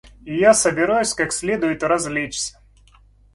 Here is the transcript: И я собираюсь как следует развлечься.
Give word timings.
И 0.25 0.35
я 0.35 0.55
собираюсь 0.55 1.13
как 1.13 1.31
следует 1.31 1.83
развлечься. 1.83 2.59